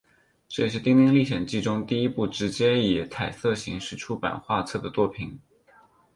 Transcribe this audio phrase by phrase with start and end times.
[0.47, 5.39] 这也是丁丁历险记中第一部直接以彩色形式出版画册的作品。